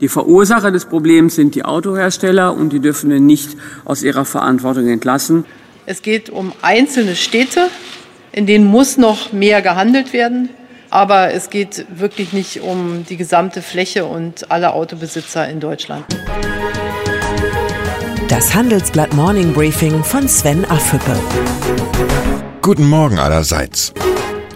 Die 0.00 0.08
Verursacher 0.08 0.72
des 0.72 0.86
Problems 0.86 1.36
sind 1.36 1.54
die 1.54 1.64
Autohersteller 1.64 2.52
und 2.52 2.72
die 2.72 2.80
dürfen 2.80 3.10
wir 3.10 3.20
nicht 3.20 3.56
aus 3.84 4.02
ihrer 4.02 4.24
Verantwortung 4.24 4.88
entlassen. 4.88 5.44
Es 5.86 6.02
geht 6.02 6.30
um 6.30 6.52
einzelne 6.62 7.14
Städte, 7.14 7.68
in 8.32 8.44
denen 8.46 8.64
muss 8.64 8.96
noch 8.96 9.32
mehr 9.32 9.62
gehandelt 9.62 10.12
werden. 10.12 10.48
Aber 10.90 11.32
es 11.32 11.48
geht 11.48 11.86
wirklich 11.96 12.32
nicht 12.32 12.60
um 12.60 13.04
die 13.08 13.16
gesamte 13.16 13.62
Fläche 13.62 14.04
und 14.04 14.50
alle 14.50 14.72
Autobesitzer 14.72 15.48
in 15.48 15.60
Deutschland. 15.60 16.04
Das 18.26 18.52
Handelsblatt 18.52 19.14
Morning 19.14 19.52
Briefing 19.52 20.02
von 20.02 20.26
Sven 20.26 20.64
Affüppe. 20.64 21.16
Guten 22.62 22.88
Morgen 22.88 23.20
allerseits. 23.20 23.94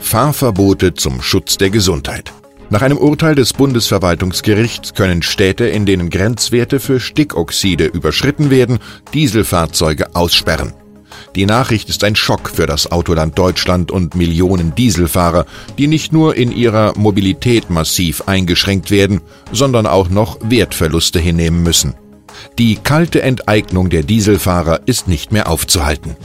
Fahrverbote 0.00 0.94
zum 0.94 1.22
Schutz 1.22 1.58
der 1.58 1.70
Gesundheit. 1.70 2.32
Nach 2.70 2.82
einem 2.82 2.98
Urteil 2.98 3.34
des 3.34 3.54
Bundesverwaltungsgerichts 3.54 4.92
können 4.92 5.22
Städte, 5.22 5.66
in 5.66 5.86
denen 5.86 6.10
Grenzwerte 6.10 6.80
für 6.80 7.00
Stickoxide 7.00 7.86
überschritten 7.86 8.50
werden, 8.50 8.78
Dieselfahrzeuge 9.14 10.14
aussperren. 10.14 10.74
Die 11.34 11.46
Nachricht 11.46 11.88
ist 11.88 12.04
ein 12.04 12.14
Schock 12.14 12.50
für 12.50 12.66
das 12.66 12.92
Autoland 12.92 13.38
Deutschland 13.38 13.90
und 13.90 14.14
Millionen 14.14 14.74
Dieselfahrer, 14.74 15.46
die 15.78 15.86
nicht 15.86 16.12
nur 16.12 16.36
in 16.36 16.52
ihrer 16.52 16.92
Mobilität 16.98 17.70
massiv 17.70 18.24
eingeschränkt 18.26 18.90
werden, 18.90 19.22
sondern 19.50 19.86
auch 19.86 20.10
noch 20.10 20.38
Wertverluste 20.42 21.18
hinnehmen 21.18 21.62
müssen. 21.62 21.94
Die 22.58 22.76
kalte 22.76 23.22
Enteignung 23.22 23.88
der 23.88 24.02
Dieselfahrer 24.02 24.80
ist 24.84 25.08
nicht 25.08 25.32
mehr 25.32 25.48
aufzuhalten. 25.48 26.16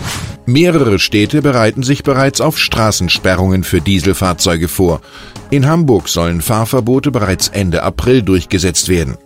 Mehrere 0.45 0.99
Städte 0.99 1.41
bereiten 1.41 1.83
sich 1.83 2.03
bereits 2.03 2.41
auf 2.41 2.59
Straßensperrungen 2.59 3.63
für 3.63 3.79
Dieselfahrzeuge 3.79 4.67
vor. 4.67 4.99
In 5.51 5.67
Hamburg 5.67 6.09
sollen 6.09 6.41
Fahrverbote 6.41 7.11
bereits 7.11 7.47
Ende 7.47 7.83
April 7.83 8.23
durchgesetzt 8.23 8.89
werden. 8.89 9.17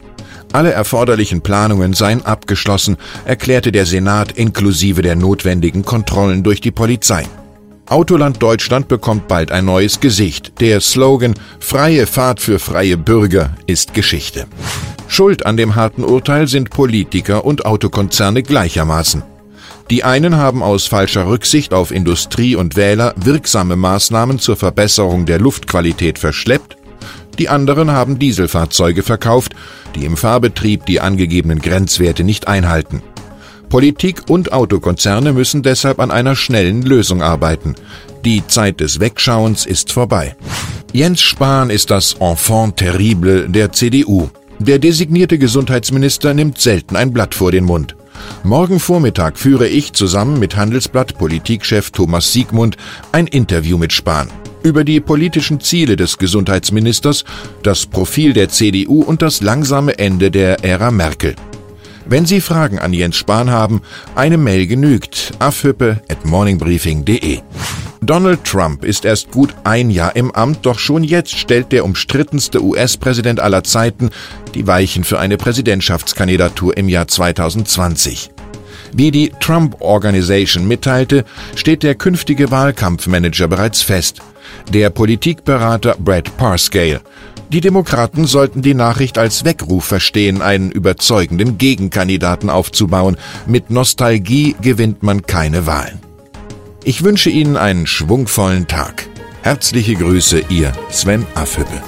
Alle 0.53 0.71
erforderlichen 0.71 1.41
Planungen 1.41 1.93
seien 1.93 2.23
abgeschlossen, 2.25 2.97
erklärte 3.25 3.71
der 3.71 3.85
Senat 3.85 4.33
inklusive 4.33 5.01
der 5.01 5.15
notwendigen 5.15 5.83
Kontrollen 5.83 6.43
durch 6.43 6.61
die 6.61 6.71
Polizei. 6.71 7.25
Autoland 7.87 8.41
Deutschland 8.43 8.87
bekommt 8.87 9.27
bald 9.27 9.51
ein 9.51 9.65
neues 9.65 9.99
Gesicht. 9.99 10.59
Der 10.59 10.81
Slogan 10.81 11.33
Freie 11.59 12.05
Fahrt 12.05 12.41
für 12.41 12.59
freie 12.59 12.97
Bürger 12.97 13.51
ist 13.65 13.93
Geschichte. 13.93 14.45
Schuld 15.07 15.45
an 15.45 15.57
dem 15.57 15.75
harten 15.75 16.03
Urteil 16.03 16.47
sind 16.47 16.69
Politiker 16.69 17.43
und 17.45 17.65
Autokonzerne 17.65 18.43
gleichermaßen. 18.43 19.23
Die 19.89 20.03
einen 20.03 20.35
haben 20.35 20.63
aus 20.63 20.85
falscher 20.85 21.27
Rücksicht 21.27 21.73
auf 21.73 21.91
Industrie 21.91 22.55
und 22.55 22.75
Wähler 22.75 23.13
wirksame 23.15 23.75
Maßnahmen 23.75 24.39
zur 24.39 24.57
Verbesserung 24.57 25.25
der 25.25 25.39
Luftqualität 25.39 26.19
verschleppt, 26.19 26.77
die 27.39 27.49
anderen 27.49 27.91
haben 27.91 28.17
Dieselfahrzeuge 28.17 29.03
verkauft, 29.03 29.53
die 29.95 30.05
im 30.05 30.17
Fahrbetrieb 30.17 30.85
die 30.85 30.99
angegebenen 30.99 31.59
Grenzwerte 31.59 32.23
nicht 32.23 32.47
einhalten. 32.47 33.01
Politik 33.69 34.23
und 34.29 34.53
Autokonzerne 34.53 35.33
müssen 35.33 35.61
deshalb 35.61 35.99
an 35.99 36.09
einer 36.09 36.35
schnellen 36.35 36.81
Lösung 36.81 37.21
arbeiten. 37.21 37.75
Die 38.23 38.45
Zeit 38.47 38.79
des 38.79 38.99
Wegschauens 38.99 39.65
ist 39.65 39.91
vorbei. 39.91 40.35
Jens 40.93 41.21
Spahn 41.21 41.69
ist 41.69 41.91
das 41.91 42.13
Enfant 42.13 42.77
terrible 42.77 43.47
der 43.49 43.71
CDU. 43.73 44.29
Der 44.57 44.79
designierte 44.79 45.37
Gesundheitsminister 45.37 46.33
nimmt 46.33 46.59
selten 46.59 46.95
ein 46.95 47.13
Blatt 47.13 47.35
vor 47.35 47.51
den 47.51 47.65
Mund. 47.65 47.95
Morgen 48.43 48.79
Vormittag 48.79 49.37
führe 49.37 49.67
ich 49.67 49.93
zusammen 49.93 50.39
mit 50.39 50.55
Handelsblatt 50.55 51.17
Politikchef 51.17 51.91
Thomas 51.91 52.33
Siegmund 52.33 52.77
ein 53.11 53.27
Interview 53.27 53.77
mit 53.77 53.93
Spahn 53.93 54.29
über 54.63 54.83
die 54.83 54.99
politischen 54.99 55.61
Ziele 55.61 55.95
des 55.95 56.17
Gesundheitsministers, 56.17 57.23
das 57.63 57.85
Profil 57.85 58.33
der 58.33 58.49
CDU 58.49 59.01
und 59.01 59.21
das 59.21 59.41
langsame 59.41 59.97
Ende 59.97 60.29
der 60.29 60.63
Ära 60.65 60.91
Merkel. 60.91 61.35
Wenn 62.05 62.25
Sie 62.25 62.41
Fragen 62.41 62.79
an 62.79 62.93
Jens 62.93 63.17
Spahn 63.17 63.49
haben, 63.49 63.81
eine 64.15 64.37
Mail 64.37 64.67
genügt. 64.67 65.33
afhüppe 65.39 66.01
at 66.09 66.25
morningbriefing.de. 66.25 67.39
Donald 68.01 68.43
Trump 68.43 68.85
ist 68.85 69.05
erst 69.05 69.31
gut 69.31 69.55
ein 69.63 69.89
Jahr 69.89 70.15
im 70.15 70.31
Amt, 70.31 70.65
doch 70.65 70.77
schon 70.77 71.03
jetzt 71.03 71.37
stellt 71.37 71.71
der 71.71 71.83
umstrittenste 71.83 72.63
US-Präsident 72.63 73.39
aller 73.39 73.63
Zeiten 73.63 74.09
die 74.53 74.67
Weichen 74.67 75.03
für 75.03 75.19
eine 75.19 75.37
Präsidentschaftskandidatur 75.37 76.77
im 76.77 76.89
Jahr 76.89 77.07
2020. 77.07 78.31
Wie 78.93 79.11
die 79.11 79.31
Trump 79.39 79.81
Organization 79.81 80.67
mitteilte, 80.67 81.25
steht 81.55 81.83
der 81.83 81.95
künftige 81.95 82.51
Wahlkampfmanager 82.51 83.47
bereits 83.47 83.81
fest. 83.81 84.19
Der 84.71 84.89
Politikberater 84.89 85.95
Brad 85.99 86.35
Parscale. 86.37 87.01
Die 87.49 87.61
Demokraten 87.61 88.25
sollten 88.25 88.61
die 88.61 88.73
Nachricht 88.73 89.17
als 89.17 89.45
Weckruf 89.45 89.85
verstehen, 89.85 90.41
einen 90.41 90.71
überzeugenden 90.71 91.57
Gegenkandidaten 91.57 92.49
aufzubauen. 92.49 93.17
Mit 93.45 93.69
Nostalgie 93.69 94.55
gewinnt 94.61 95.01
man 95.03 95.23
keine 95.23 95.65
Wahlen. 95.65 96.06
Ich 96.87 97.03
wünsche 97.03 97.29
Ihnen 97.29 97.57
einen 97.57 97.85
schwungvollen 97.85 98.65
Tag. 98.65 99.09
Herzliche 99.41 99.95
Grüße, 99.95 100.45
Ihr 100.47 100.71
Sven 100.89 101.27
Affüppe. 101.35 101.83